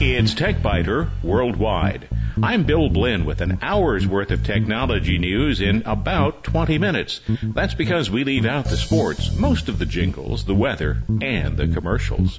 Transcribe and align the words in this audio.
It's 0.00 0.32
TechBiter 0.34 1.10
Worldwide. 1.24 2.08
I'm 2.40 2.62
Bill 2.62 2.88
Blinn 2.88 3.24
with 3.24 3.40
an 3.40 3.58
hour's 3.62 4.06
worth 4.06 4.30
of 4.30 4.44
technology 4.44 5.18
news 5.18 5.60
in 5.60 5.82
about 5.86 6.44
20 6.44 6.78
minutes. 6.78 7.20
That's 7.42 7.74
because 7.74 8.08
we 8.08 8.22
leave 8.22 8.46
out 8.46 8.66
the 8.66 8.76
sports, 8.76 9.34
most 9.36 9.68
of 9.68 9.80
the 9.80 9.86
jingles, 9.86 10.44
the 10.44 10.54
weather, 10.54 11.02
and 11.20 11.56
the 11.56 11.66
commercials. 11.66 12.38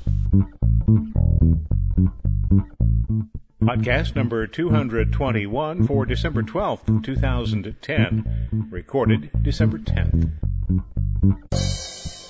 Podcast 3.62 4.16
number 4.16 4.48
221 4.48 5.86
for 5.86 6.06
December 6.06 6.44
12th, 6.44 7.04
2010. 7.04 8.70
Recorded 8.72 9.32
December 9.42 9.80
10th. 9.80 10.32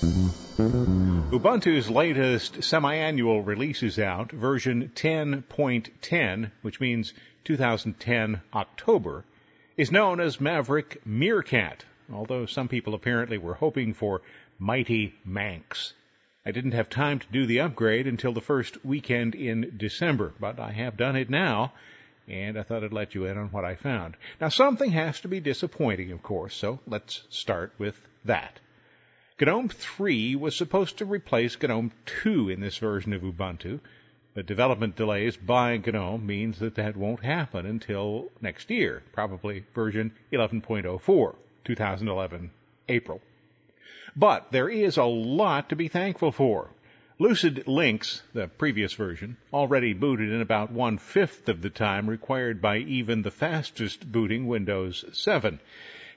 Ubuntu's 0.00 1.90
latest 1.90 2.64
semi-annual 2.64 3.42
release 3.42 3.82
is 3.82 3.98
out, 3.98 4.32
version 4.32 4.90
10.10, 4.94 6.50
which 6.62 6.80
means 6.80 7.12
2010 7.44 8.40
October, 8.54 9.26
is 9.76 9.92
known 9.92 10.18
as 10.18 10.40
Maverick 10.40 11.04
Meerkat, 11.04 11.84
although 12.10 12.46
some 12.46 12.66
people 12.66 12.94
apparently 12.94 13.36
were 13.36 13.52
hoping 13.52 13.92
for 13.92 14.22
Mighty 14.58 15.14
Manx. 15.22 15.92
I 16.46 16.50
didn't 16.52 16.72
have 16.72 16.88
time 16.88 17.18
to 17.18 17.26
do 17.30 17.44
the 17.44 17.60
upgrade 17.60 18.06
until 18.06 18.32
the 18.32 18.40
first 18.40 18.82
weekend 18.82 19.34
in 19.34 19.74
December, 19.76 20.32
but 20.40 20.58
I 20.58 20.72
have 20.72 20.96
done 20.96 21.16
it 21.16 21.28
now, 21.28 21.74
and 22.26 22.58
I 22.58 22.62
thought 22.62 22.84
I'd 22.84 22.94
let 22.94 23.14
you 23.14 23.26
in 23.26 23.36
on 23.36 23.48
what 23.48 23.66
I 23.66 23.74
found. 23.74 24.16
Now, 24.40 24.48
something 24.48 24.92
has 24.92 25.20
to 25.20 25.28
be 25.28 25.40
disappointing, 25.40 26.10
of 26.10 26.22
course, 26.22 26.54
so 26.54 26.80
let's 26.86 27.22
start 27.28 27.74
with 27.76 28.00
that. 28.24 28.60
GNOME 29.42 29.70
3 29.70 30.36
was 30.36 30.54
supposed 30.54 30.98
to 30.98 31.06
replace 31.06 31.56
GNOME 31.62 31.92
2 32.04 32.50
in 32.50 32.60
this 32.60 32.76
version 32.76 33.14
of 33.14 33.22
Ubuntu, 33.22 33.80
but 34.34 34.44
development 34.44 34.96
delays 34.96 35.34
by 35.38 35.78
GNOME 35.78 36.26
means 36.26 36.58
that 36.58 36.74
that 36.74 36.94
won't 36.94 37.24
happen 37.24 37.64
until 37.64 38.30
next 38.42 38.70
year, 38.70 39.02
probably 39.14 39.64
version 39.74 40.12
11.04, 40.30 41.36
2011, 41.64 42.50
April. 42.90 43.22
But 44.14 44.52
there 44.52 44.68
is 44.68 44.98
a 44.98 45.04
lot 45.04 45.70
to 45.70 45.76
be 45.76 45.88
thankful 45.88 46.32
for. 46.32 46.68
Lucid 47.18 47.66
Lynx, 47.66 48.22
the 48.34 48.46
previous 48.48 48.92
version, 48.92 49.38
already 49.54 49.94
booted 49.94 50.30
in 50.30 50.42
about 50.42 50.70
one 50.70 50.98
fifth 50.98 51.48
of 51.48 51.62
the 51.62 51.70
time 51.70 52.10
required 52.10 52.60
by 52.60 52.76
even 52.76 53.22
the 53.22 53.30
fastest 53.30 54.12
booting 54.12 54.46
Windows 54.46 55.02
7. 55.14 55.60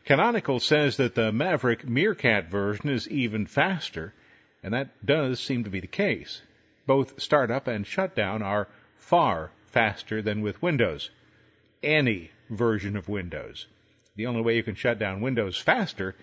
Canonical 0.06 0.59
says 0.59 0.98
that 0.98 1.16
the 1.16 1.32
Maverick 1.32 1.88
Meerkat 1.88 2.50
version 2.50 2.90
is 2.90 3.08
even 3.09 3.46
faster, 3.46 4.14
and 4.62 4.73
that 4.73 5.06
does 5.06 5.40
seem 5.40 5.64
to 5.64 5.70
be 5.70 5.80
the 5.80 5.88
case. 5.88 6.42
Both 6.86 7.22
startup 7.22 7.68
and 7.68 7.88
shutdown 7.88 8.42
are 8.42 8.68
far 8.98 9.52
faster 9.68 10.22
than 10.22 10.42
with 10.42 10.62
Windows. 10.62 11.10
Any 11.82 12.32
version 12.50 12.98
of 12.98 13.08
Windows. 13.08 13.68
The 14.18 14.26
only 14.26 14.42
way 14.42 14.58
you 14.58 14.64
can 14.64 14.76
shut 14.76 15.00
down 15.00 15.22
Windows 15.22 15.58
faster 15.58 16.16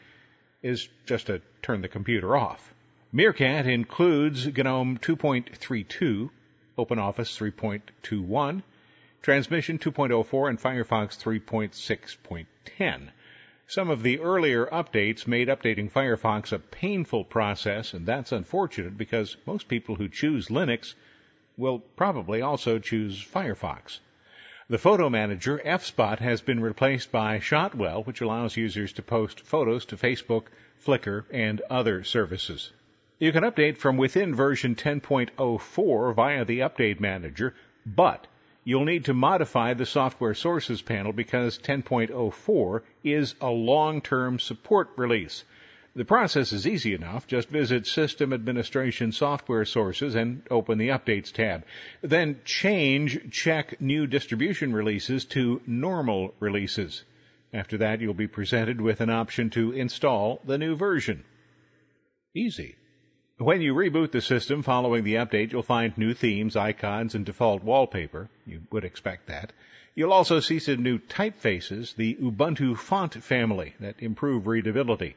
is 0.62 0.89
just 1.06 1.28
to 1.28 1.41
turn 1.62 1.81
the 1.81 1.89
computer 1.89 2.37
off. 2.37 2.75
Meerkat 3.12 3.67
includes 3.67 4.47
GNOME 4.47 4.98
2.32, 4.98 6.28
OpenOffice 6.77 7.81
3.21, 8.06 8.62
Transmission 9.22 9.78
2.04, 9.78 10.50
and 10.50 10.61
Firefox 10.61 11.19
3.6.10. 11.19 13.09
Some 13.70 13.88
of 13.88 14.02
the 14.02 14.18
earlier 14.18 14.66
updates 14.66 15.28
made 15.28 15.46
updating 15.46 15.88
Firefox 15.88 16.50
a 16.50 16.58
painful 16.58 17.22
process, 17.22 17.94
and 17.94 18.04
that's 18.04 18.32
unfortunate 18.32 18.98
because 18.98 19.36
most 19.46 19.68
people 19.68 19.94
who 19.94 20.08
choose 20.08 20.48
Linux 20.48 20.94
will 21.56 21.78
probably 21.78 22.42
also 22.42 22.80
choose 22.80 23.24
Firefox. 23.24 24.00
The 24.68 24.76
photo 24.76 25.08
manager, 25.08 25.62
FSpot, 25.64 26.18
has 26.18 26.41
been 26.41 26.58
replaced 26.58 27.12
by 27.12 27.38
Shotwell, 27.38 28.03
which 28.03 28.20
allows 28.20 28.56
users 28.56 28.92
to 28.94 29.03
post 29.03 29.38
photos 29.38 29.84
to 29.84 29.97
Facebook, 29.97 30.47
Flickr, 30.84 31.26
and 31.30 31.60
other 31.70 32.03
services. 32.03 32.72
You 33.20 33.30
can 33.30 33.44
update 33.44 33.76
from 33.76 33.97
within 33.97 34.34
version 34.34 34.75
10.04 34.75 36.12
via 36.16 36.44
the 36.44 36.59
Update 36.59 36.98
Manager, 36.98 37.54
but 37.86 38.26
you'll 38.65 38.84
need 38.84 39.06
to 39.06 39.15
modify 39.15 39.75
the 39.75 39.87
software 39.87 40.34
sources 40.34 40.82
panel 40.82 41.12
because 41.12 41.59
10.04 41.59 42.82
is 43.03 43.34
a 43.41 43.50
long-term 43.50 44.38
support 44.38 44.91
release. 44.97 45.44
The 45.97 46.04
process 46.04 46.53
is 46.53 46.69
easy 46.69 46.94
enough. 46.94 47.26
Just 47.26 47.48
visit 47.48 47.87
System 47.87 48.32
Administration 48.32 49.10
Software 49.10 49.65
Sources 49.65 50.15
and 50.15 50.43
open 50.48 50.78
the 50.78 50.91
Updates 50.91 51.32
tab. 51.32 51.65
Then 52.00 52.41
change 52.44 53.32
Check 53.32 53.81
New 53.81 54.06
Distribution 54.06 54.72
Releases 54.72 55.25
to 55.27 55.60
Normal 55.66 56.34
Releases. 56.38 57.03
After 57.53 57.78
that, 57.78 58.00
you'll 58.00 58.15
be 58.15 58.28
presented 58.28 58.81
with 58.81 59.00
an 59.00 59.10
option 59.10 59.50
to 59.50 59.72
install 59.72 60.41
the 60.44 60.59
new 60.59 60.77
version. 60.77 61.25
Easy. 62.34 62.77
When 63.41 63.62
you 63.62 63.75
reboot 63.75 64.11
the 64.11 64.21
system 64.21 64.62
following 64.62 65.03
the 65.03 65.15
update, 65.15 65.51
you'll 65.51 65.62
find 65.62 65.97
new 65.97 66.12
themes, 66.12 66.56
icons, 66.56 67.15
and 67.15 67.25
default 67.25 67.65
wallpaper. 67.65 68.28
You 68.45 68.61
would 68.71 68.84
expect 68.84 69.28
that. 69.28 69.55
You'll 69.95 70.12
also 70.12 70.41
see 70.41 70.59
some 70.59 70.83
new 70.83 70.99
typefaces, 70.99 71.95
the 71.95 72.17
Ubuntu 72.17 72.77
font 72.77 73.15
family 73.15 73.73
that 73.81 74.03
improve 74.03 74.47
readability. 74.47 75.17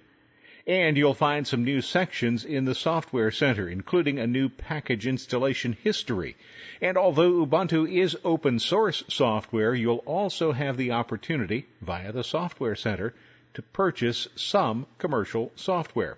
And 0.66 0.96
you'll 0.96 1.14
find 1.14 1.46
some 1.46 1.66
new 1.66 1.82
sections 1.82 2.46
in 2.46 2.64
the 2.64 2.76
Software 2.76 3.30
Center, 3.30 3.68
including 3.68 4.20
a 4.20 4.26
new 4.26 4.48
package 4.48 5.06
installation 5.06 5.76
history. 5.84 6.38
And 6.80 6.98
although 6.98 7.46
Ubuntu 7.46 7.92
is 7.92 8.16
open 8.24 8.60
source 8.60 9.04
software, 9.10 9.76
you'll 9.76 9.98
also 10.06 10.54
have 10.54 10.78
the 10.78 10.92
opportunity, 10.92 11.66
via 11.82 12.14
the 12.14 12.24
Software 12.24 12.78
Center, 12.78 13.14
to 13.56 13.62
purchase 13.62 14.30
some 14.38 14.88
commercial 14.98 15.52
software. 15.56 16.18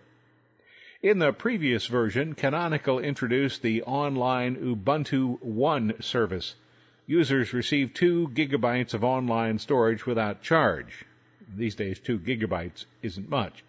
In 1.06 1.20
the 1.20 1.34
previous 1.34 1.86
version, 1.86 2.34
Canonical 2.34 2.98
introduced 2.98 3.62
the 3.62 3.84
online 3.84 4.56
Ubuntu 4.56 5.40
One 5.40 6.02
service. 6.02 6.56
Users 7.06 7.54
receive 7.54 7.94
2 7.94 8.30
gigabytes 8.30 8.96
of 8.96 9.04
online 9.04 9.60
storage 9.60 10.08
without 10.08 10.42
charge. 10.42 11.06
These 11.56 11.76
days, 11.76 12.00
2 12.00 12.18
gigabytes 12.18 12.86
isn't 13.04 13.30
much. 13.30 13.64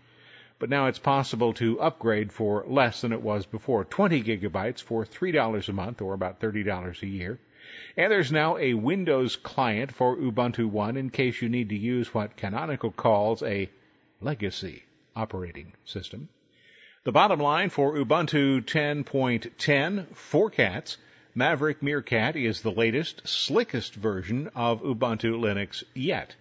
But 0.59 0.71
now 0.71 0.87
it's 0.87 0.99
possible 0.99 1.53
to 1.53 1.79
upgrade 1.79 2.33
for 2.33 2.65
less 2.67 3.03
than 3.03 3.13
it 3.13 3.21
was 3.21 3.45
before 3.45 3.85
20 3.85 4.23
gigabytes 4.23 4.83
for 4.83 5.05
$3 5.05 5.69
a 5.69 5.73
month 5.75 6.01
or 6.01 6.15
about 6.15 6.41
$30 6.41 7.03
a 7.03 7.07
year. 7.07 7.39
And 7.99 8.11
there's 8.11 8.33
now 8.33 8.57
a 8.57 8.73
Windows 8.73 9.37
client 9.37 9.93
for 9.93 10.17
Ubuntu 10.17 10.71
One 10.71 10.97
in 10.97 11.11
case 11.11 11.43
you 11.43 11.51
need 11.51 11.69
to 11.69 11.77
use 11.77 12.15
what 12.15 12.39
Canonical 12.39 12.93
calls 12.93 13.43
a 13.43 13.69
legacy 14.23 14.85
operating 15.15 15.75
system. 15.85 16.31
The 17.07 17.13
bottom 17.13 17.39
line 17.39 17.71
for 17.71 17.95
Ubuntu 17.95 18.63
10.10 18.63 20.07
for 20.17 20.51
cats, 20.51 20.97
Maverick 21.37 21.81
Meerkat 21.81 22.35
is 22.35 22.63
the 22.63 22.73
latest, 22.73 23.29
slickest 23.29 23.95
version 23.95 24.51
of 24.57 24.83
Ubuntu 24.83 25.39
Linux 25.39 25.85
yet. 25.95 26.35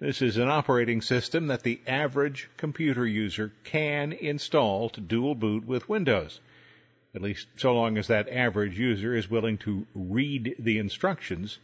This 0.00 0.20
is 0.20 0.36
an 0.36 0.50
operating 0.50 1.00
system 1.00 1.46
that 1.46 1.62
the 1.62 1.80
average 1.86 2.50
computer 2.58 3.06
user 3.06 3.52
can 3.64 4.12
install 4.12 4.90
to 4.90 5.00
dual 5.00 5.34
boot 5.34 5.66
with 5.66 5.88
Windows. 5.88 6.40
At 7.14 7.22
least 7.22 7.48
so 7.56 7.74
long 7.74 7.96
as 7.96 8.08
that 8.08 8.28
average 8.28 8.78
user 8.78 9.14
is 9.14 9.30
willing 9.30 9.56
to 9.64 9.86
read 9.94 10.56
the 10.58 10.76
instructions 10.76 11.58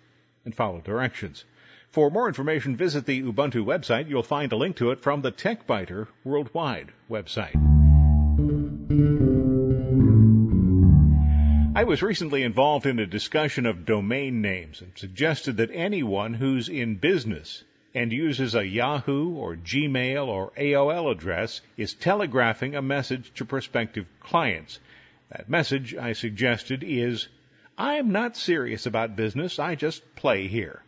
and 0.46 0.54
follow 0.54 0.80
directions. 0.80 1.44
For 1.90 2.10
more 2.10 2.28
information, 2.28 2.76
visit 2.76 3.04
the 3.04 3.20
Ubuntu 3.20 3.62
website. 3.62 4.08
You'll 4.08 4.22
find 4.22 4.50
a 4.52 4.56
link 4.56 4.76
to 4.76 4.90
it 4.90 5.02
from 5.02 5.20
the 5.20 5.32
TechBiter 5.32 6.06
Worldwide 6.24 6.92
website. 7.10 7.67
I 11.74 11.82
was 11.82 12.02
recently 12.02 12.44
involved 12.44 12.86
in 12.86 13.00
a 13.00 13.06
discussion 13.06 13.66
of 13.66 13.84
domain 13.84 14.40
names 14.42 14.80
and 14.80 14.92
suggested 14.96 15.56
that 15.56 15.72
anyone 15.72 16.34
who's 16.34 16.68
in 16.68 16.94
business 16.94 17.64
and 17.96 18.12
uses 18.12 18.54
a 18.54 18.64
Yahoo 18.64 19.30
or 19.34 19.56
Gmail 19.56 20.28
or 20.28 20.52
AOL 20.56 21.10
address 21.10 21.62
is 21.76 21.94
telegraphing 21.94 22.76
a 22.76 22.82
message 22.82 23.32
to 23.34 23.44
prospective 23.44 24.06
clients. 24.20 24.78
That 25.30 25.48
message, 25.48 25.96
I 25.96 26.12
suggested, 26.12 26.84
is 26.86 27.26
I'm 27.76 28.12
not 28.12 28.36
serious 28.36 28.86
about 28.86 29.16
business, 29.16 29.58
I 29.58 29.74
just 29.74 30.14
play 30.14 30.46
here. 30.46 30.84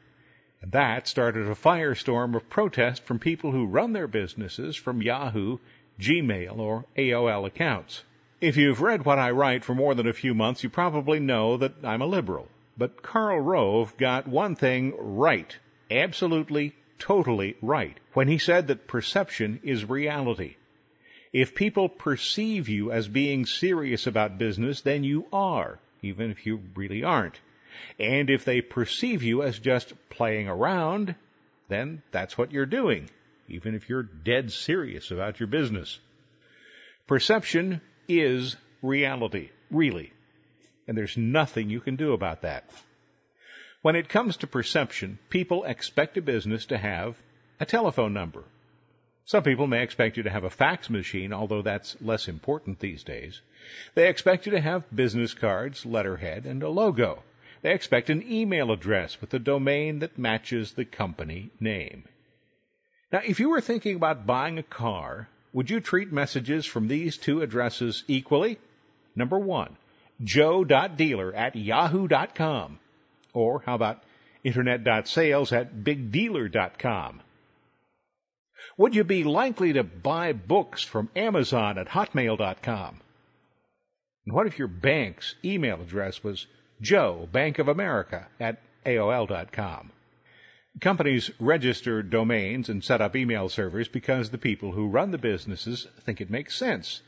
And 0.63 0.71
that 0.71 1.09
started 1.09 1.49
a 1.49 1.57
firestorm 1.57 2.37
of 2.37 2.49
protest 2.49 3.03
from 3.03 3.19
people 3.19 3.51
who 3.51 3.67
run 3.67 3.93
their 3.93 4.07
businesses 4.07 4.77
from 4.77 5.03
Yahoo 5.03 5.59
Gmail, 6.01 6.59
or 6.59 6.87
AOL 6.97 7.47
accounts. 7.47 8.03
If 8.41 8.57
you've 8.57 8.81
read 8.81 9.05
what 9.05 9.19
I 9.19 9.33
write 9.33 9.65
for 9.65 9.75
more 9.75 9.95
than 9.95 10.09
a 10.09 10.15
few 10.15 10.35
months, 10.35 10.65
you 10.65 10.71
probably 10.71 11.21
know 11.21 11.59
that 11.59 11.85
I'm 11.85 12.01
a 12.01 12.07
liberal. 12.07 12.49
But 12.79 13.03
Karl 13.03 13.39
Rove 13.39 13.95
got 13.99 14.27
one 14.27 14.57
thing 14.57 14.95
right. 14.97 15.55
Absolutely, 15.91 16.75
totally 16.99 17.57
right. 17.61 17.99
When 18.15 18.29
he 18.29 18.39
said 18.39 18.69
that 18.69 18.89
perception 18.89 19.61
is 19.63 19.85
reality. 19.85 20.57
If 21.33 21.55
people 21.55 21.89
perceive 21.89 22.69
you 22.69 22.91
as 22.91 23.07
being 23.07 23.45
serious 23.45 24.07
about 24.07 24.39
business, 24.39 24.81
then 24.81 25.05
you 25.05 25.27
are, 25.33 25.79
even 26.03 26.31
if 26.31 26.47
you 26.47 26.63
really 26.75 27.05
aren't. 27.05 27.39
And 27.99 28.31
if 28.31 28.45
they 28.45 28.63
perceive 28.63 29.23
you 29.23 29.43
as 29.43 29.59
just 29.59 29.93
playing 30.09 30.49
around, 30.49 31.15
then 31.69 32.03
that's 32.11 32.37
what 32.37 32.53
you're 32.53 32.67
doing, 32.67 33.09
even 33.51 33.75
if 33.75 33.89
you're 33.89 34.03
dead 34.03 34.53
serious 34.53 35.11
about 35.11 35.41
your 35.41 35.47
business. 35.47 35.99
Perception 37.07 37.81
is 38.09 38.57
reality, 38.83 39.51
really. 39.71 40.13
And 40.87 40.97
there's 40.97 41.17
nothing 41.17 41.71
you 41.71 41.81
can 41.81 41.97
do 41.97 42.13
about 42.13 42.43
that. 42.43 42.71
When 43.83 43.97
it 43.97 44.09
comes 44.09 44.39
to 44.39 44.47
perception, 44.47 45.19
people 45.31 45.65
expect 45.65 46.17
a 46.19 46.23
business 46.23 46.67
to 46.67 46.79
have 46.79 47.17
a 47.59 47.67
telephone 47.67 48.13
number. 48.13 48.45
Some 49.25 49.43
people 49.43 49.67
may 49.67 49.83
expect 49.83 50.17
you 50.17 50.25
to 50.25 50.31
have 50.31 50.45
a 50.45 50.51
fax 50.51 50.91
machine, 50.91 51.33
although 51.33 51.63
that's 51.63 51.97
less 52.03 52.27
important 52.27 52.81
these 52.81 53.05
days. 53.05 53.41
They 53.95 54.09
expect 54.09 54.47
you 54.47 54.53
to 54.53 54.61
have 54.61 54.95
business 54.95 55.35
cards, 55.35 55.87
letterhead, 55.87 56.47
and 56.47 56.63
a 56.63 56.69
logo. 56.69 57.23
They 57.63 57.73
expect 57.73 58.11
an 58.11 58.25
email 58.31 58.73
address 58.73 59.21
with 59.21 59.33
a 59.35 59.39
domain 59.39 60.01
that 60.01 60.19
matches 60.19 60.73
the 60.73 60.85
company 60.85 61.51
name. 61.61 62.05
Now, 63.13 63.21
if 63.27 63.41
you 63.41 63.51
were 63.51 63.61
thinking 63.61 63.97
about 63.97 64.27
buying 64.27 64.59
a 64.59 64.63
car, 64.63 65.29
would 65.53 65.69
you 65.69 65.81
treat 65.81 66.13
messages 66.13 66.65
from 66.65 66.87
these 66.87 67.17
two 67.17 67.43
addresses 67.43 68.05
equally? 68.07 68.59
Number 69.17 69.39
one, 69.39 69.77
joe.dealer 70.23 71.35
at 71.35 71.57
yahoo.com. 71.57 72.79
Or 73.33 73.63
how 73.67 73.75
about 73.75 74.03
internet.sales 74.45 75.53
at 75.53 75.75
bigdealer.com? 75.75 77.21
Would 78.77 78.95
you 78.95 79.05
be 79.05 79.25
likely 79.25 79.73
to 79.73 79.83
buy 79.83 80.33
books 80.33 80.83
from 80.83 81.11
Amazon 81.17 81.79
at 81.79 81.89
hotmail.com? 81.89 83.01
And 84.27 84.35
what 84.35 84.47
if 84.47 84.59
your 84.59 84.69
bank's 84.69 85.35
email 85.45 85.81
address 85.81 86.23
was 86.23 86.47
Joe, 86.81 87.29
Bank 87.33 87.59
of 87.59 87.69
America 87.69 88.29
at 88.39 88.61
AOL.com? 88.87 89.91
Companies 90.79 91.31
register 91.41 92.03
domains 92.03 92.69
and 92.69 92.83
set 92.83 93.01
up 93.01 93.17
email 93.17 93.49
servers 93.49 93.89
because 93.89 94.31
the 94.31 94.39
people 94.39 94.71
who 94.71 94.87
run 94.87 95.11
the 95.11 95.19
businesses 95.19 95.87
think 96.03 96.21
it 96.21 96.31
makes 96.31 96.55
sense. 96.55 97.03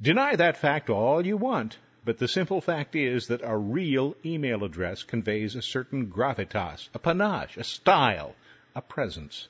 Deny 0.00 0.36
that 0.36 0.56
fact 0.56 0.88
all 0.88 1.26
you 1.26 1.36
want, 1.36 1.76
but 2.04 2.18
the 2.18 2.28
simple 2.28 2.60
fact 2.60 2.94
is 2.94 3.26
that 3.26 3.40
a 3.42 3.56
real 3.56 4.16
email 4.24 4.62
address 4.62 5.02
conveys 5.02 5.56
a 5.56 5.62
certain 5.62 6.06
gravitas, 6.06 6.88
a 6.94 6.98
panache, 6.98 7.56
a 7.56 7.64
style, 7.64 8.36
a 8.76 8.80
presence. 8.80 9.48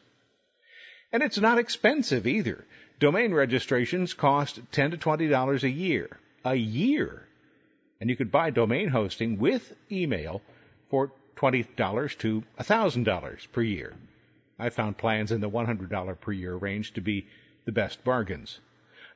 And 1.13 1.23
it's 1.23 1.39
not 1.39 1.59
expensive 1.59 2.27
either. 2.27 2.65
Domain 2.99 3.35
registrations 3.35 4.15
cost 4.15 4.61
10 4.73 4.93
to 4.93 4.97
$20 4.97 5.63
a 5.63 5.71
year. 5.71 6.19
A 6.45 6.55
year! 6.55 7.29
And 8.01 8.09
you 8.09 8.17
could 8.17 8.33
buy 8.33 8.51
domain 8.51 8.89
hosting 8.89 9.39
with 9.39 9.73
email 9.93 10.43
for 10.91 11.13
$20 11.37 12.19
to 12.19 12.43
$1,000 12.59 13.53
per 13.53 13.63
year. 13.63 13.95
I 14.59 14.71
found 14.71 14.99
plans 14.99 15.33
in 15.33 15.41
the 15.41 15.51
$100 15.51 16.21
per 16.21 16.33
year 16.33 16.55
range 16.55 16.93
to 16.95 17.01
be 17.01 17.27
the 17.65 17.73
best 17.73 18.05
bargains. 18.05 18.61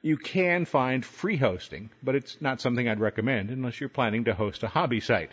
You 0.02 0.16
can 0.16 0.64
find 0.64 1.04
free 1.04 1.36
hosting, 1.36 1.90
but 2.02 2.14
it's 2.14 2.40
not 2.40 2.60
something 2.60 2.88
I'd 2.88 3.00
recommend 3.00 3.50
unless 3.50 3.80
you're 3.80 3.88
planning 3.88 4.24
to 4.24 4.34
host 4.34 4.62
a 4.62 4.68
hobby 4.68 5.00
site. 5.00 5.32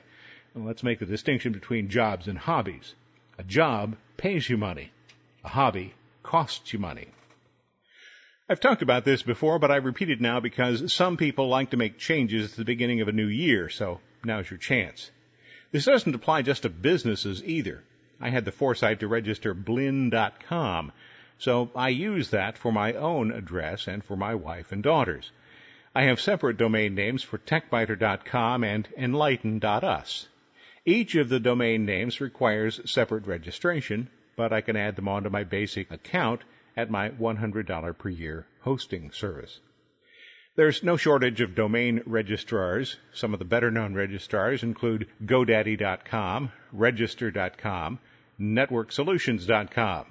And 0.54 0.66
let's 0.66 0.84
make 0.84 1.00
the 1.00 1.06
distinction 1.06 1.54
between 1.54 1.90
jobs 1.90 2.28
and 2.28 2.38
hobbies. 2.38 2.96
A 3.38 3.44
job 3.44 3.96
pays 4.18 4.50
you 4.50 4.58
money. 4.58 4.92
A 5.44 5.50
hobby 5.50 5.94
costs 6.24 6.74
you 6.74 6.80
money. 6.80 7.08
I've 8.48 8.60
talked 8.60 8.82
about 8.82 9.06
this 9.06 9.24
before, 9.24 9.60
but 9.60 9.72
I 9.72 9.78
repeat 9.78 10.12
it 10.12 10.22
now 10.22 10.40
because 10.40 10.94
some 10.94 11.18
people 11.18 11.48
like 11.48 11.72
to 11.72 11.78
make 11.78 11.98
changes 11.98 12.52
at 12.52 12.58
the 12.58 12.66
beginning 12.66 13.02
of 13.02 13.08
a 13.08 13.12
new 13.12 13.28
year, 13.28 13.70
so 13.70 14.00
now's 14.24 14.50
your 14.50 14.60
chance. 14.60 15.10
This 15.75 15.83
doesn't 15.83 16.16
apply 16.16 16.42
just 16.44 16.62
to 16.62 16.69
businesses 16.69 17.44
either. 17.44 17.83
I 18.22 18.30
had 18.30 18.45
the 18.45 18.54
foresight 18.54 19.01
to 19.01 19.10
register 19.10 19.54
blinn.com 19.54 20.94
so 21.38 21.69
I 21.75 21.89
use 21.89 22.30
that 22.30 22.57
for 22.57 22.72
my 22.72 22.94
own 22.94 23.30
address 23.30 23.86
and 23.86 24.01
for 24.01 24.16
my 24.16 24.36
wife 24.36 24.72
and 24.72 24.81
daughters. 24.81 25.33
I 25.94 26.04
have 26.04 26.22
separate 26.22 26.56
domain 26.56 26.95
names 26.95 27.24
for 27.24 27.38
techbiter.com 27.39 28.63
and 28.63 28.88
enlighten.us. 28.95 30.30
Each 30.86 31.13
of 31.16 31.27
the 31.27 31.42
domain 31.42 31.86
names 31.86 32.22
requires 32.22 32.80
separate 32.89 33.27
registration, 33.27 34.07
but 34.38 34.54
I 34.54 34.62
can 34.62 34.77
add 34.77 34.95
them 34.95 35.10
onto 35.10 35.30
my 35.30 35.44
basic 35.44 35.92
account 35.92 36.45
at 36.77 36.89
my 36.89 37.10
$100 37.10 37.98
per 37.98 38.07
year 38.07 38.48
hosting 38.62 39.12
service. 39.12 39.60
There's 40.56 40.84
no 40.84 40.96
shortage 40.96 41.42
of 41.42 41.54
domain 41.54 42.02
registrars. 42.06 42.98
Some 43.13 43.34
of 43.34 43.40
the 43.40 43.46
better 43.46 43.72
known 43.72 43.94
registrars 43.94 44.63
include 44.63 45.07
GoDaddy.com, 45.25 46.52
Register.com, 46.72 48.00
NetworkSolutions.com 48.40 50.06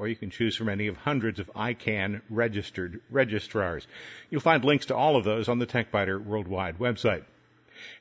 or 0.00 0.08
you 0.08 0.16
can 0.16 0.30
choose 0.30 0.56
from 0.56 0.70
any 0.70 0.86
of 0.86 0.96
hundreds 0.96 1.38
of 1.40 1.52
ICANN 1.54 2.22
registered 2.30 3.00
registrars. 3.10 3.86
You'll 4.30 4.40
find 4.40 4.64
links 4.64 4.86
to 4.86 4.96
all 4.96 5.16
of 5.16 5.24
those 5.24 5.48
on 5.48 5.58
the 5.58 5.66
TechBiter 5.66 6.24
Worldwide 6.24 6.78
website. 6.78 7.24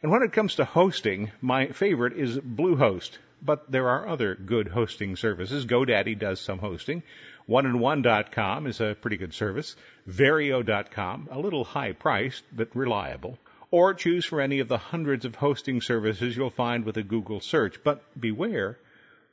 And 0.02 0.12
when 0.12 0.24
it 0.24 0.32
comes 0.32 0.56
to 0.56 0.66
hosting, 0.66 1.32
my 1.42 1.68
favorite 1.68 2.14
is 2.14 2.38
Bluehost, 2.38 3.18
but 3.42 3.72
there 3.72 3.90
are 3.90 4.08
other 4.08 4.36
good 4.36 4.68
hosting 4.68 5.16
services. 5.16 5.66
GoDaddy 5.66 6.18
does 6.18 6.40
some 6.40 6.60
hosting. 6.60 7.04
One-and-one.com 7.46 8.68
is 8.68 8.80
a 8.80 8.96
pretty 9.00 9.18
good 9.18 9.34
service. 9.34 9.76
Verio.com, 10.08 11.30
a 11.32 11.40
little 11.40 11.64
high 11.64 11.94
priced, 11.94 12.44
but 12.52 12.76
reliable. 12.76 13.38
Or 13.72 13.94
choose 13.94 14.26
from 14.26 14.40
any 14.40 14.60
of 14.60 14.68
the 14.68 14.78
hundreds 14.78 15.26
of 15.26 15.36
hosting 15.36 15.82
services 15.82 16.36
you'll 16.36 16.50
find 16.50 16.86
with 16.86 16.98
a 16.98 17.04
Google 17.04 17.40
search. 17.40 17.84
But 17.84 18.04
beware, 18.20 18.78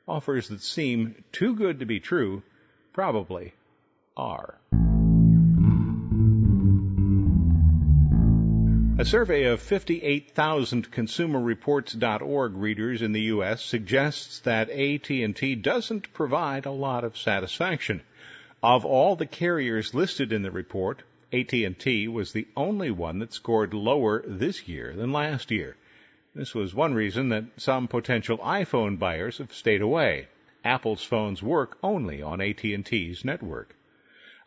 offers 0.07 0.47
that 0.49 0.61
seem 0.61 1.23
too 1.31 1.55
good 1.55 1.79
to 1.79 1.85
be 1.85 1.99
true 1.99 2.43
probably 2.93 3.53
are. 4.15 4.55
A 8.99 9.05
survey 9.05 9.43
of 9.43 9.61
58,000 9.61 10.89
consumerreports.org 10.89 12.55
readers 12.55 13.03
in 13.03 13.11
the 13.11 13.21
US 13.33 13.63
suggests 13.63 14.39
that 14.39 14.71
AT&T 14.71 15.53
doesn't 15.53 16.11
provide 16.13 16.65
a 16.65 16.71
lot 16.71 17.03
of 17.03 17.15
satisfaction. 17.15 18.01
Of 18.63 18.85
all 18.85 19.15
the 19.15 19.27
carriers 19.27 19.93
listed 19.93 20.33
in 20.33 20.41
the 20.41 20.49
report, 20.49 21.03
AT&T 21.31 22.07
was 22.07 22.33
the 22.33 22.47
only 22.57 22.89
one 22.89 23.19
that 23.19 23.33
scored 23.33 23.75
lower 23.75 24.23
this 24.25 24.67
year 24.67 24.95
than 24.95 25.11
last 25.11 25.51
year. 25.51 25.75
This 26.33 26.55
was 26.55 26.73
one 26.73 26.95
reason 26.95 27.29
that 27.29 27.45
some 27.57 27.87
potential 27.87 28.39
iPhone 28.39 28.97
buyers 28.97 29.37
have 29.37 29.53
stayed 29.53 29.83
away. 29.83 30.27
Apple's 30.65 31.03
phones 31.03 31.43
work 31.43 31.77
only 31.83 32.23
on 32.23 32.41
AT&T's 32.41 33.23
network. 33.23 33.75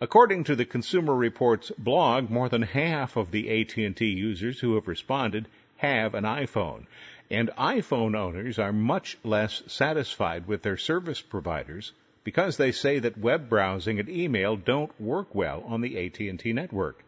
According 0.03 0.45
to 0.45 0.57
the 0.57 0.65
Consumer 0.65 1.15
Reports 1.15 1.71
blog, 1.77 2.31
more 2.31 2.49
than 2.49 2.63
half 2.63 3.19
of 3.19 3.31
the 3.31 3.61
AT&T 3.61 4.03
users 4.03 4.61
who 4.61 4.75
have 4.77 4.89
responded 4.89 5.47
have 5.77 6.15
an 6.15 6.25
iPhone, 6.25 6.87
and 7.31 7.51
iPhone 7.59 8.17
owners 8.17 8.59
are 8.59 8.73
much 8.73 9.19
less 9.23 9.63
satisfied 9.67 10.47
with 10.47 10.63
their 10.63 10.79
service 10.79 11.21
providers 11.21 11.93
because 12.25 12.57
they 12.57 12.73
say 12.73 12.99
that 12.99 13.19
web 13.19 13.51
browsing 13.51 14.01
and 14.01 14.09
email 14.09 14.57
don't 14.57 14.99
work 14.99 15.35
well 15.35 15.63
on 15.67 15.83
the 15.83 16.07
AT&T 16.07 16.51
network. 16.51 17.05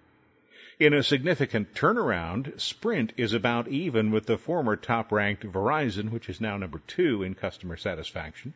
In 0.78 0.92
a 0.92 1.02
significant 1.02 1.72
turnaround, 1.72 2.61
Sprint 2.61 3.14
is 3.16 3.32
about 3.32 3.68
even 3.68 4.11
with 4.11 4.26
the 4.26 4.37
former 4.37 4.76
top 4.76 5.11
ranked 5.11 5.44
Verizon, 5.44 6.11
which 6.11 6.28
is 6.28 6.42
now 6.42 6.58
number 6.58 6.82
two 6.87 7.22
in 7.22 7.34
customer 7.34 7.78
satisfaction. 7.78 8.52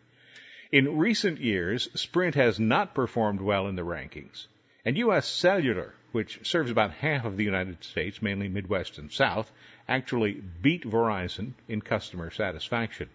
In 0.73 0.99
recent 0.99 1.41
years, 1.41 1.89
Sprint 1.95 2.35
has 2.35 2.59
not 2.59 2.95
performed 2.95 3.41
well 3.41 3.69
in 3.69 3.77
the 3.77 3.85
rankings. 3.85 4.47
And 4.85 4.99
U.S. 4.99 5.27
Cellular, 5.29 5.95
which 6.11 6.41
serves 6.43 6.71
about 6.71 6.91
half 6.91 7.25
of 7.25 7.37
the 7.37 7.45
United 7.45 7.85
States, 7.85 8.21
mainly 8.21 8.49
Midwest 8.49 8.99
and 8.99 9.13
South, 9.13 9.51
actually 9.89 10.33
beat 10.63 10.83
Verizon 10.83 11.53
in 11.69 11.81
customer 11.81 12.31
satisfaction. 12.31 13.09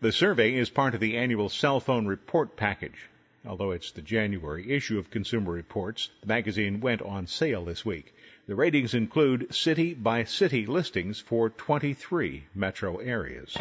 The 0.00 0.12
survey 0.12 0.54
is 0.54 0.70
part 0.70 0.94
of 0.94 1.00
the 1.00 1.18
annual 1.18 1.50
cell 1.50 1.80
phone 1.80 2.06
report 2.06 2.56
package. 2.56 3.08
Although 3.46 3.72
it's 3.72 3.92
the 3.92 4.02
January 4.02 4.70
issue 4.70 4.98
of 4.98 5.10
Consumer 5.10 5.52
Reports, 5.52 6.10
the 6.22 6.28
magazine 6.28 6.80
went 6.80 7.02
on 7.02 7.26
sale 7.26 7.66
this 7.66 7.84
week. 7.84 8.14
The 8.46 8.54
ratings 8.54 8.94
include 8.94 9.54
city 9.54 9.92
by 9.92 10.24
city 10.24 10.64
listings 10.64 11.20
for 11.20 11.50
23 11.50 12.44
metro 12.54 12.96
areas. 12.96 13.56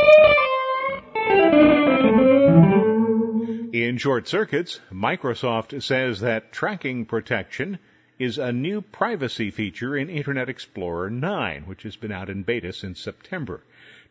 In 3.72 3.98
short 3.98 4.28
circuits, 4.28 4.80
Microsoft 4.92 5.84
says 5.84 6.22
that 6.22 6.52
tracking 6.52 7.06
protection 7.06 7.78
is 8.18 8.40
a 8.40 8.52
new 8.52 8.82
privacy 8.82 9.52
feature 9.52 9.96
in 9.96 10.10
Internet 10.10 10.50
Explorer 10.50 11.12
9, 11.12 11.64
which 11.68 11.84
has 11.84 11.96
been 11.96 12.12
out 12.12 12.32
in 12.32 12.42
beta 12.42 12.74
since 12.74 13.00
September. 13.00 13.62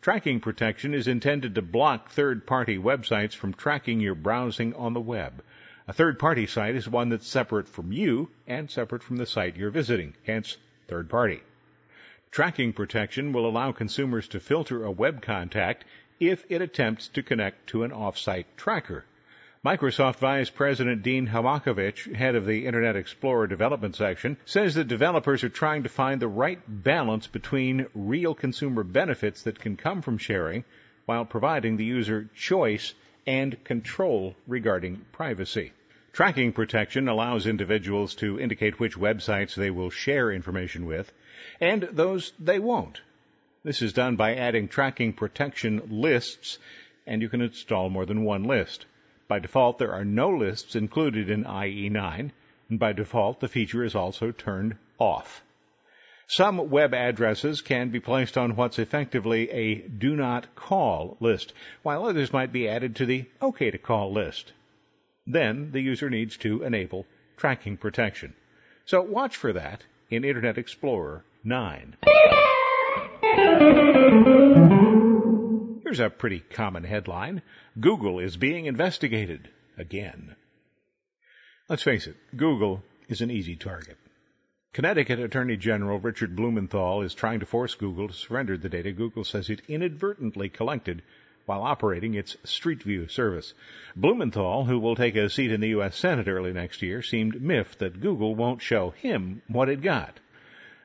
Tracking 0.01 0.39
protection 0.39 0.95
is 0.95 1.09
intended 1.09 1.57
to 1.57 1.63
block 1.63 2.11
third 2.11 2.47
party 2.47 2.79
websites 2.79 3.35
from 3.35 3.53
tracking 3.53 4.01
your 4.01 4.15
browsing 4.15 4.75
on 4.75 4.93
the 4.93 5.01
web. 5.01 5.43
A 5.89 5.93
third 5.93 6.21
party 6.21 6.47
site 6.47 6.77
is 6.77 6.89
one 6.89 7.09
that's 7.09 7.27
separate 7.27 7.69
from 7.69 7.91
you 7.91 8.31
and 8.47 8.71
separate 8.71 9.03
from 9.03 9.17
the 9.17 9.27
site 9.27 9.57
you're 9.57 9.71
visiting, 9.71 10.15
hence 10.25 10.57
third 10.87 11.11
party. 11.11 11.41
Tracking 12.31 12.73
protection 12.73 13.33
will 13.33 13.45
allow 13.45 13.73
consumers 13.73 14.29
to 14.29 14.39
filter 14.39 14.85
a 14.85 14.93
web 14.93 15.21
contact 15.21 15.85
if 16.21 16.45
it 16.49 16.63
attempts 16.63 17.09
to 17.09 17.25
connect 17.25 17.67
to 17.71 17.83
an 17.83 17.91
off-site 17.91 18.57
tracker. 18.57 19.05
Microsoft 19.65 20.21
Vice 20.21 20.51
President 20.51 21.03
Dean 21.03 21.27
Hachamovitch, 21.27 22.15
head 22.15 22.37
of 22.37 22.47
the 22.47 22.65
Internet 22.65 22.95
Explorer 22.95 23.49
development 23.49 23.97
section, 23.97 24.37
says 24.45 24.77
that 24.77 24.87
developers 24.87 25.43
are 25.43 25.49
trying 25.49 25.83
to 25.83 25.89
find 25.89 26.23
the 26.23 26.29
right 26.29 26.61
balance 26.69 27.27
between 27.27 27.89
real 27.93 28.37
consumer 28.37 28.85
benefits 28.85 29.43
that 29.43 29.59
can 29.59 29.77
come 29.77 30.01
from 30.01 30.17
sharing 30.17 30.63
while 31.07 31.25
providing 31.25 31.77
the 31.77 31.85
user 31.85 32.31
choice 32.37 32.95
and 33.27 33.65
control 33.65 34.37
regarding 34.47 35.05
privacy. 35.11 35.73
Tracking 36.13 36.53
protection 36.53 37.09
allows 37.09 37.49
individuals 37.49 38.15
to 38.15 38.39
indicate 38.39 38.79
which 38.79 38.97
websites 38.97 39.57
they 39.57 39.71
will 39.71 39.91
share 39.91 40.31
information 40.31 40.87
with 40.87 41.13
and 41.61 41.83
those 41.83 42.33
they 42.39 42.61
won't. 42.61 43.01
This 43.65 43.83
is 43.83 43.93
done 43.93 44.15
by 44.15 44.37
adding 44.37 44.69
tracking 44.69 45.15
protection 45.15 45.83
lists, 45.91 46.61
and 47.09 47.23
you 47.23 47.29
can 47.29 47.41
install 47.41 47.91
more 47.91 48.07
than 48.07 48.23
one 48.23 48.45
list. 48.45 48.87
By 49.29 49.39
default, 49.39 49.79
there 49.79 49.93
are 49.93 50.07
no 50.07 50.31
lists 50.31 50.75
included 50.75 51.29
in 51.29 51.45
IE9, 51.45 52.31
and 52.71 52.79
by 52.79 52.95
default, 52.95 53.41
the 53.41 53.49
feature 53.49 53.85
is 53.85 53.95
also 53.95 54.33
turned 54.33 54.77
off. 54.99 55.43
Some 56.27 56.71
web 56.71 56.95
addresses 56.95 57.61
can 57.61 57.91
be 57.91 58.01
placed 58.01 58.37
on 58.39 58.57
what's 58.57 58.79
effectively 58.79 59.51
a 59.51 59.77
do 59.77 60.17
not 60.17 60.55
call 60.55 61.19
list, 61.21 61.53
while 61.83 62.07
others 62.07 62.33
might 62.33 62.53
be 62.53 62.69
added 62.69 62.97
to 62.97 63.07
the 63.07 63.27
OK 63.41 63.71
to 63.71 63.79
call 63.79 64.13
list. 64.13 64.53
Then 65.27 65.73
the 65.73 65.81
user 65.81 66.09
needs 66.09 66.37
to 66.39 66.63
enable 66.63 67.07
tracking 67.37 67.77
protection. 67.77 68.35
So 68.87 69.03
watch 69.03 69.37
for 69.37 69.53
that 69.53 69.85
in 70.11 70.25
Internet 70.25 70.57
Explorer 70.57 71.25
9. 71.45 71.97
Here's 75.89 76.01
a 76.01 76.11
pretty 76.11 76.41
common 76.41 76.85
headline 76.85 77.41
Google 77.81 78.19
is 78.19 78.37
being 78.37 78.67
investigated 78.67 79.49
again. 79.79 80.37
Let's 81.67 81.83
face 81.83 82.07
it, 82.07 82.15
Google 82.37 82.83
is 83.09 83.23
an 83.23 83.31
easy 83.31 83.57
target. 83.57 83.97
Connecticut 84.75 85.19
Attorney 85.19 85.57
General 85.57 85.99
Richard 85.99 86.37
Blumenthal 86.37 87.01
is 87.01 87.15
trying 87.15 87.41
to 87.41 87.47
force 87.47 87.75
Google 87.75 88.09
to 88.09 88.13
surrender 88.13 88.59
the 88.59 88.69
data 88.69 88.93
Google 88.93 89.25
says 89.25 89.49
it 89.49 89.63
inadvertently 89.67 90.51
collected 90.51 91.01
while 91.47 91.63
operating 91.63 92.13
its 92.13 92.37
Street 92.45 92.83
View 92.83 93.09
service. 93.09 93.55
Blumenthal, 93.97 94.67
who 94.67 94.79
will 94.79 94.95
take 94.95 95.17
a 95.17 95.31
seat 95.31 95.51
in 95.51 95.63
the 95.63 95.69
U.S. 95.69 95.97
Senate 95.97 96.29
early 96.29 96.53
next 96.53 96.83
year, 96.83 97.01
seemed 97.01 97.41
miffed 97.41 97.79
that 97.79 98.03
Google 98.03 98.35
won't 98.35 98.61
show 98.61 98.91
him 98.91 99.41
what 99.49 99.71
it 99.71 99.81
got. 99.81 100.21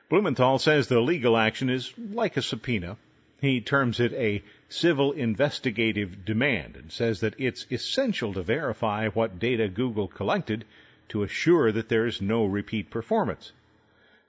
Blumenthal 0.08 0.58
says 0.58 0.88
the 0.88 1.02
legal 1.02 1.36
action 1.36 1.68
is 1.68 1.92
like 1.98 2.38
a 2.38 2.42
subpoena 2.42 2.96
he 3.44 3.60
terms 3.60 4.00
it 4.00 4.12
a 4.14 4.42
civil 4.68 5.12
investigative 5.12 6.24
demand 6.24 6.76
and 6.76 6.90
says 6.90 7.20
that 7.20 7.34
it's 7.38 7.66
essential 7.70 8.32
to 8.34 8.42
verify 8.42 9.08
what 9.08 9.38
data 9.38 9.68
Google 9.68 10.08
collected 10.08 10.64
to 11.08 11.22
assure 11.22 11.70
that 11.72 11.88
there's 11.88 12.22
no 12.22 12.44
repeat 12.44 12.90
performance. 12.90 13.52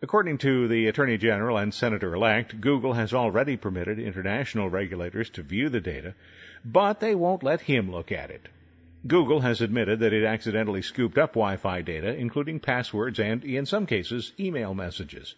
According 0.02 0.40
to 0.40 0.68
the 0.68 0.88
Attorney 0.88 1.18
General 1.18 1.58
and 1.58 1.74
Senator 1.74 2.14
elect, 2.14 2.60
Google 2.60 2.94
has 2.94 3.14
already 3.14 3.58
permitted 3.58 3.98
international 3.98 4.70
regulators 4.70 5.30
to 5.32 5.42
view 5.42 5.70
the 5.70 5.80
data, 5.80 6.14
but 6.64 7.00
they 7.00 7.16
won't 7.16 7.44
let 7.44 7.62
him 7.62 7.90
look 7.92 8.12
at 8.12 8.30
it. 8.30 8.50
Google 9.08 9.40
has 9.40 9.62
admitted 9.62 10.00
that 10.00 10.14
it 10.14 10.24
accidentally 10.26 10.82
scooped 10.82 11.18
up 11.18 11.34
Wi 11.34 11.58
Fi 11.58 11.82
data, 11.82 12.14
including 12.16 12.60
passwords 12.60 13.20
and, 13.20 13.44
in 13.46 13.66
some 13.66 13.86
cases, 13.86 14.34
email 14.40 14.74
messages. 14.74 15.36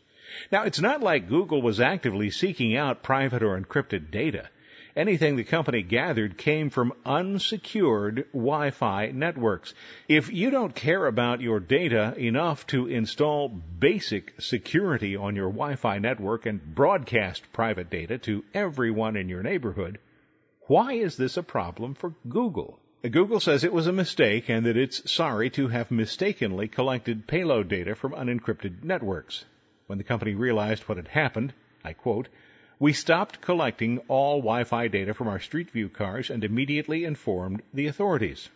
Now, 0.51 0.63
it's 0.63 0.81
not 0.81 1.01
like 1.01 1.29
Google 1.29 1.61
was 1.61 1.79
actively 1.79 2.31
seeking 2.31 2.75
out 2.75 3.03
private 3.03 3.43
or 3.43 3.59
encrypted 3.59 4.11
data. 4.11 4.49
Anything 4.97 5.35
the 5.35 5.43
company 5.43 5.83
gathered 5.83 6.39
came 6.39 6.71
from 6.71 6.91
unsecured 7.05 8.25
Wi-Fi 8.33 9.11
networks. 9.11 9.75
If 10.07 10.33
you 10.33 10.49
don't 10.49 10.73
care 10.73 11.05
about 11.05 11.39
your 11.39 11.59
data 11.59 12.15
enough 12.17 12.65
to 12.67 12.87
install 12.87 13.47
basic 13.47 14.33
security 14.41 15.15
on 15.15 15.35
your 15.35 15.51
Wi-Fi 15.51 15.99
network 15.99 16.47
and 16.47 16.73
broadcast 16.73 17.53
private 17.53 17.91
data 17.91 18.17
to 18.17 18.43
everyone 18.55 19.15
in 19.15 19.29
your 19.29 19.43
neighborhood, 19.43 19.99
why 20.61 20.93
is 20.93 21.15
this 21.15 21.37
a 21.37 21.43
problem 21.43 21.93
for 21.93 22.15
Google? 22.27 22.79
Google 23.03 23.39
says 23.39 23.63
it 23.63 23.71
was 23.71 23.85
a 23.85 23.93
mistake 23.93 24.49
and 24.49 24.65
that 24.65 24.77
it's 24.77 25.11
sorry 25.11 25.51
to 25.51 25.67
have 25.67 25.91
mistakenly 25.91 26.67
collected 26.67 27.27
payload 27.27 27.67
data 27.67 27.93
from 27.93 28.13
unencrypted 28.13 28.83
networks. 28.83 29.45
When 29.85 29.99
the 29.99 30.03
company 30.03 30.33
realized 30.33 30.89
what 30.89 30.97
had 30.97 31.09
happened, 31.09 31.53
I 31.83 31.93
quote, 31.93 32.29
we 32.79 32.93
stopped 32.93 33.41
collecting 33.41 33.99
all 34.07 34.37
Wi-Fi 34.37 34.87
data 34.87 35.13
from 35.13 35.27
our 35.27 35.39
Street 35.39 35.71
View 35.71 35.89
cars 35.89 36.29
and 36.29 36.43
immediately 36.43 37.05
informed 37.05 37.61
the 37.73 37.87
authorities. 37.87 38.49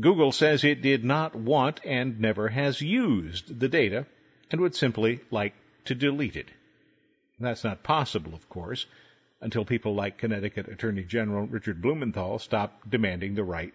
Google 0.00 0.30
says 0.30 0.62
it 0.62 0.80
did 0.80 1.04
not 1.04 1.34
want 1.34 1.80
and 1.84 2.20
never 2.20 2.48
has 2.48 2.80
used 2.80 3.58
the 3.58 3.68
data 3.68 4.06
and 4.50 4.60
would 4.60 4.76
simply 4.76 5.20
like 5.30 5.54
to 5.86 5.94
delete 5.94 6.36
it. 6.36 6.48
That's 7.40 7.64
not 7.64 7.82
possible, 7.82 8.34
of 8.34 8.48
course, 8.48 8.86
until 9.40 9.64
people 9.64 9.94
like 9.94 10.18
Connecticut 10.18 10.68
Attorney 10.68 11.02
General 11.02 11.46
Richard 11.46 11.82
Blumenthal 11.82 12.38
stop 12.38 12.88
demanding 12.88 13.34
the 13.34 13.44
right 13.44 13.74